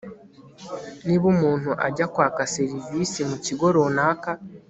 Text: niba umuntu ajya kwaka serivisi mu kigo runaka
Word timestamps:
niba 1.05 1.25
umuntu 1.33 1.69
ajya 1.87 2.05
kwaka 2.13 2.41
serivisi 2.55 3.19
mu 3.29 3.37
kigo 3.45 3.65
runaka 3.75 4.31